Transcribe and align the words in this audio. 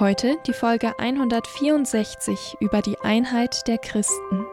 Heute 0.00 0.38
die 0.46 0.54
Folge 0.54 0.98
164 0.98 2.56
über 2.58 2.80
die 2.80 2.98
Einheit 3.00 3.68
der 3.68 3.76
Christen. 3.76 4.46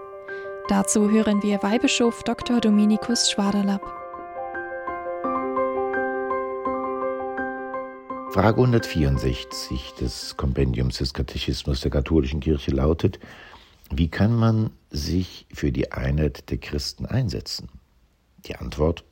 Dazu 0.68 1.10
hören 1.10 1.42
wir 1.42 1.64
Weihbischof 1.64 2.22
Dr. 2.24 2.60
Dominikus 2.60 3.32
Schwaderlapp. 3.32 3.82
Frage 8.34 8.58
164 8.58 9.94
des 9.94 10.36
Kompendiums 10.36 10.98
des 10.98 11.14
Katechismus 11.14 11.80
der 11.80 11.92
katholischen 11.92 12.42
Kirche 12.42 12.72
lautet, 12.72 13.18
wie 13.90 14.10
kann 14.10 14.36
man 14.36 14.72
sich 14.90 15.48
für 15.54 15.72
die 15.72 15.94
Einheit 15.94 16.50
der 16.50 16.58
Christen 16.58 17.06
einsetzen? 17.06 17.70
Die 18.48 18.56
Antwort, 18.56 19.04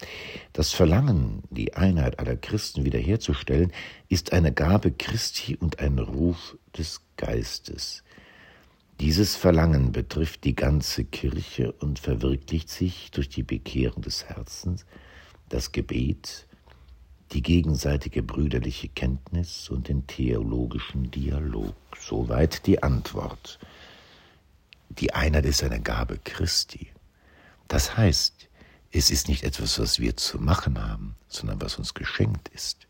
das 0.53 0.71
Verlangen, 0.71 1.43
die 1.49 1.73
Einheit 1.73 2.19
aller 2.19 2.37
Christen 2.37 2.85
wiederherzustellen, 2.85 3.73
ist 4.07 4.31
eine 4.31 4.53
Gabe 4.53 4.91
Christi 4.91 5.57
und 5.57 5.79
ein 5.79 5.99
Ruf 5.99 6.57
des 6.77 7.01
Geistes. 7.17 8.03
Dieses 9.01 9.35
Verlangen 9.35 9.91
betrifft 9.91 10.45
die 10.45 10.55
ganze 10.55 11.03
Kirche 11.03 11.73
und 11.73 11.99
verwirklicht 11.99 12.69
sich 12.69 13.11
durch 13.11 13.27
die 13.27 13.43
Bekehrung 13.43 14.01
des 14.01 14.23
Herzens, 14.23 14.85
das 15.49 15.73
Gebet, 15.73 16.47
die 17.33 17.41
gegenseitige 17.41 18.23
brüderliche 18.23 18.87
Kenntnis 18.87 19.69
und 19.69 19.89
den 19.89 20.07
theologischen 20.07 21.11
Dialog. 21.11 21.75
Soweit 21.99 22.65
die 22.67 22.81
Antwort. 22.81 23.59
Die 24.87 25.13
Einheit 25.13 25.45
ist 25.45 25.61
eine 25.61 25.81
Gabe 25.81 26.19
Christi. 26.23 26.87
Das 27.67 27.97
heißt, 27.97 28.47
es 28.97 29.09
ist 29.09 29.27
nicht 29.27 29.43
etwas, 29.43 29.77
was 29.77 29.99
wir 29.99 30.15
zu 30.15 30.39
machen 30.39 30.81
haben, 30.81 31.15
sondern 31.27 31.61
was 31.61 31.77
uns 31.77 31.93
geschenkt 31.93 32.47
ist. 32.49 32.87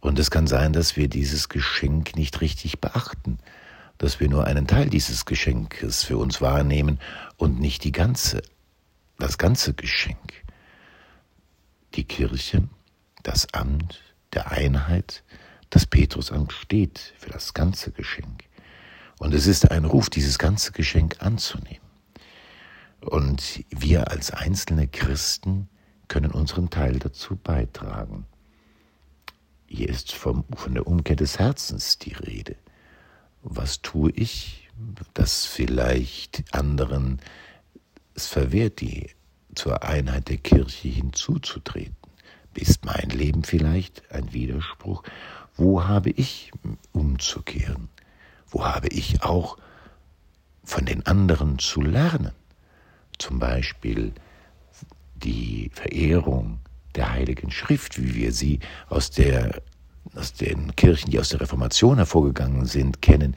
Und 0.00 0.18
es 0.18 0.30
kann 0.30 0.46
sein, 0.46 0.74
dass 0.74 0.96
wir 0.96 1.08
dieses 1.08 1.48
Geschenk 1.48 2.16
nicht 2.16 2.42
richtig 2.42 2.80
beachten, 2.80 3.38
dass 3.96 4.20
wir 4.20 4.28
nur 4.28 4.44
einen 4.44 4.66
Teil 4.66 4.90
dieses 4.90 5.24
Geschenkes 5.24 6.04
für 6.04 6.18
uns 6.18 6.42
wahrnehmen 6.42 7.00
und 7.38 7.58
nicht 7.58 7.84
die 7.84 7.92
ganze, 7.92 8.42
das 9.18 9.38
ganze 9.38 9.72
Geschenk. 9.72 10.34
Die 11.94 12.04
Kirche, 12.04 12.68
das 13.22 13.52
Amt 13.54 14.02
der 14.34 14.52
Einheit, 14.52 15.24
das 15.70 15.86
Petrusamt 15.86 16.52
steht 16.52 17.14
für 17.16 17.30
das 17.30 17.54
ganze 17.54 17.90
Geschenk. 17.90 18.44
Und 19.18 19.32
es 19.32 19.46
ist 19.46 19.70
ein 19.70 19.86
Ruf, 19.86 20.10
dieses 20.10 20.38
ganze 20.38 20.72
Geschenk 20.72 21.16
anzunehmen. 21.20 21.85
Und 23.06 23.64
wir 23.70 24.10
als 24.10 24.32
einzelne 24.32 24.88
Christen 24.88 25.68
können 26.08 26.32
unseren 26.32 26.70
Teil 26.70 26.98
dazu 26.98 27.36
beitragen. 27.36 28.26
Hier 29.68 29.88
ist 29.88 30.12
vom, 30.12 30.44
von 30.56 30.74
der 30.74 30.88
Umkehr 30.88 31.14
des 31.14 31.38
Herzens 31.38 31.98
die 31.98 32.14
Rede. 32.14 32.56
Was 33.42 33.80
tue 33.80 34.10
ich, 34.10 34.68
das 35.14 35.46
vielleicht 35.46 36.52
anderen 36.52 37.20
es 38.14 38.26
verwehrt, 38.26 38.80
die 38.80 39.10
zur 39.54 39.84
Einheit 39.84 40.28
der 40.28 40.38
Kirche 40.38 40.88
hinzuzutreten? 40.88 41.94
Ist 42.54 42.84
mein 42.84 43.10
Leben 43.10 43.44
vielleicht 43.44 44.10
ein 44.10 44.32
Widerspruch? 44.32 45.04
Wo 45.54 45.84
habe 45.84 46.10
ich 46.10 46.50
umzukehren? 46.92 47.88
Wo 48.48 48.64
habe 48.64 48.88
ich 48.88 49.22
auch 49.22 49.58
von 50.64 50.86
den 50.86 51.06
anderen 51.06 51.60
zu 51.60 51.80
lernen? 51.82 52.32
Zum 53.18 53.38
Beispiel 53.38 54.12
die 55.14 55.70
Verehrung 55.72 56.60
der 56.94 57.12
Heiligen 57.12 57.50
Schrift, 57.50 58.00
wie 58.02 58.14
wir 58.14 58.32
sie 58.32 58.60
aus, 58.88 59.10
der, 59.10 59.62
aus 60.14 60.32
den 60.32 60.74
Kirchen, 60.76 61.10
die 61.10 61.18
aus 61.18 61.28
der 61.28 61.40
Reformation 61.40 61.96
hervorgegangen 61.96 62.66
sind, 62.66 63.02
kennen. 63.02 63.36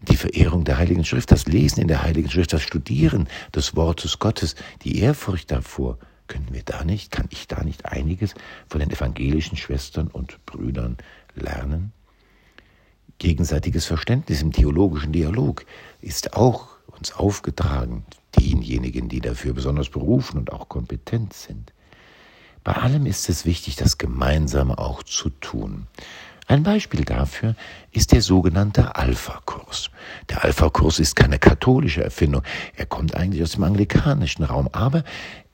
Die 0.00 0.16
Verehrung 0.16 0.64
der 0.64 0.78
Heiligen 0.78 1.04
Schrift, 1.04 1.30
das 1.32 1.46
Lesen 1.46 1.80
in 1.80 1.88
der 1.88 2.02
Heiligen 2.02 2.30
Schrift, 2.30 2.52
das 2.52 2.62
Studieren 2.62 3.28
des 3.54 3.74
Wortes 3.76 4.18
Gottes, 4.18 4.54
die 4.82 4.98
Ehrfurcht 5.00 5.50
davor. 5.50 5.98
Können 6.26 6.48
wir 6.50 6.62
da 6.64 6.84
nicht, 6.84 7.12
kann 7.12 7.28
ich 7.30 7.46
da 7.46 7.62
nicht 7.62 7.86
einiges 7.86 8.34
von 8.68 8.80
den 8.80 8.90
evangelischen 8.90 9.56
Schwestern 9.56 10.08
und 10.08 10.44
Brüdern 10.44 10.96
lernen? 11.34 11.92
Gegenseitiges 13.18 13.86
Verständnis 13.86 14.42
im 14.42 14.52
theologischen 14.52 15.12
Dialog 15.12 15.64
ist 16.02 16.34
auch 16.34 16.75
uns 16.96 17.12
aufgetragen 17.12 18.04
diejenigen, 18.38 19.08
die 19.08 19.20
dafür 19.20 19.54
besonders 19.54 19.88
berufen 19.88 20.38
und 20.38 20.52
auch 20.52 20.68
kompetent 20.68 21.32
sind. 21.32 21.72
Bei 22.64 22.72
allem 22.72 23.06
ist 23.06 23.28
es 23.28 23.44
wichtig, 23.44 23.76
das 23.76 23.98
Gemeinsame 23.98 24.78
auch 24.78 25.02
zu 25.02 25.30
tun. 25.30 25.86
Ein 26.48 26.62
Beispiel 26.62 27.04
dafür 27.04 27.56
ist 27.90 28.12
der 28.12 28.22
sogenannte 28.22 28.94
Alpha-Kurs. 28.94 29.90
Der 30.28 30.44
Alpha-Kurs 30.44 31.00
ist 31.00 31.16
keine 31.16 31.38
katholische 31.38 32.04
Erfindung. 32.04 32.42
Er 32.76 32.86
kommt 32.86 33.16
eigentlich 33.16 33.42
aus 33.42 33.52
dem 33.52 33.64
anglikanischen 33.64 34.44
Raum, 34.44 34.68
aber 34.72 35.02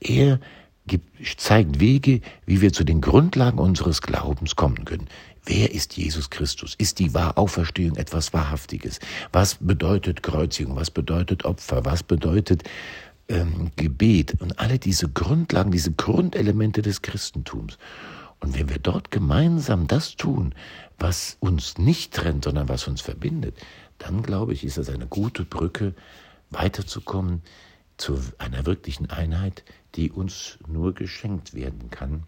er 0.01 0.39
gibt, 0.87 1.09
zeigt 1.39 1.81
Wege, 1.81 2.21
wie 2.47 2.61
wir 2.61 2.73
zu 2.73 2.85
den 2.85 3.01
Grundlagen 3.01 3.59
unseres 3.59 4.03
Glaubens 4.03 4.57
kommen 4.57 4.85
können. 4.85 5.09
Wer 5.45 5.73
ist 5.73 5.97
Jesus 5.97 6.31
Christus? 6.31 6.75
Ist 6.79 6.99
die 6.99 7.13
Auferstehung 7.15 7.97
etwas 7.97 8.33
Wahrhaftiges? 8.33 9.01
Was 9.33 9.57
bedeutet 9.57 10.23
Kreuzigung? 10.23 10.77
Was 10.77 10.91
bedeutet 10.91 11.45
Opfer? 11.45 11.85
Was 11.85 12.03
bedeutet 12.03 12.63
ähm, 13.29 13.73
Gebet? 13.77 14.41
Und 14.41 14.59
alle 14.61 14.79
diese 14.79 15.09
Grundlagen, 15.09 15.73
diese 15.73 15.93
Grundelemente 15.93 16.83
des 16.83 17.03
Christentums. 17.03 17.79
Und 18.39 18.59
wenn 18.59 18.69
wir 18.69 18.79
dort 18.79 19.11
gemeinsam 19.11 19.87
das 19.89 20.17
tun, 20.17 20.55
was 20.99 21.37
uns 21.41 21.79
nicht 21.79 22.13
trennt, 22.15 22.45
sondern 22.45 22.69
was 22.69 22.87
uns 22.87 23.01
verbindet, 23.01 23.57
dann 23.99 24.23
glaube 24.23 24.53
ich, 24.53 24.65
ist 24.65 24.79
das 24.79 24.89
eine 24.89 25.07
gute 25.07 25.45
Brücke, 25.45 25.95
weiterzukommen 26.51 27.43
zu 27.97 28.21
einer 28.39 28.67
wirklichen 28.67 29.11
Einheit, 29.11 29.65
die 29.95 30.11
uns 30.11 30.59
nur 30.67 30.95
geschenkt 30.95 31.55
werden 31.55 31.91
kann 31.91 32.25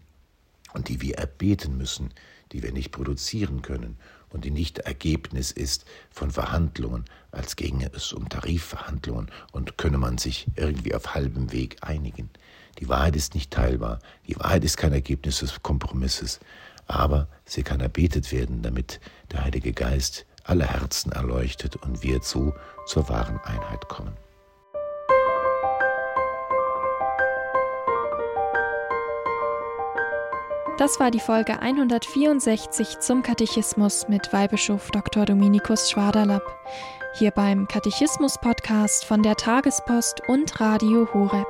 und 0.73 0.89
die 0.89 1.01
wir 1.01 1.17
erbeten 1.17 1.77
müssen, 1.77 2.13
die 2.51 2.63
wir 2.63 2.71
nicht 2.71 2.91
produzieren 2.91 3.61
können 3.61 3.97
und 4.29 4.45
die 4.45 4.51
nicht 4.51 4.79
Ergebnis 4.79 5.51
ist 5.51 5.85
von 6.11 6.31
Verhandlungen, 6.31 7.05
als 7.31 7.55
ginge 7.55 7.89
es 7.93 8.13
um 8.13 8.29
Tarifverhandlungen 8.29 9.31
und 9.51 9.77
könne 9.77 9.97
man 9.97 10.17
sich 10.17 10.47
irgendwie 10.55 10.93
auf 10.93 11.15
halbem 11.15 11.51
Weg 11.51 11.77
einigen. 11.81 12.29
Die 12.79 12.89
Wahrheit 12.89 13.15
ist 13.15 13.33
nicht 13.33 13.51
teilbar, 13.51 13.99
die 14.27 14.37
Wahrheit 14.37 14.63
ist 14.63 14.77
kein 14.77 14.93
Ergebnis 14.93 15.39
des 15.39 15.63
Kompromisses, 15.63 16.39
aber 16.87 17.27
sie 17.45 17.63
kann 17.63 17.79
erbetet 17.79 18.31
werden, 18.31 18.61
damit 18.61 18.99
der 19.31 19.43
Heilige 19.43 19.73
Geist 19.73 20.25
alle 20.43 20.67
Herzen 20.67 21.11
erleuchtet 21.11 21.77
und 21.77 22.03
wir 22.03 22.21
so 22.21 22.53
zur 22.85 23.09
wahren 23.09 23.39
Einheit 23.39 23.87
kommen. 23.87 24.24
Das 30.77 30.99
war 30.99 31.09
die 31.09 31.21
Folge 31.21 31.57
164 31.61 32.99
zum 32.99 33.23
Katechismus 33.23 34.09
mit 34.09 34.33
Weihbischof 34.33 34.91
Dr. 34.91 35.25
Dominikus 35.25 35.89
Schwaderlapp. 35.89 36.43
Hier 37.13 37.31
beim 37.31 37.65
Katechismus-Podcast 37.65 39.05
von 39.05 39.23
der 39.23 39.37
Tagespost 39.37 40.21
und 40.27 40.59
Radio 40.59 41.07
Horeb. 41.13 41.47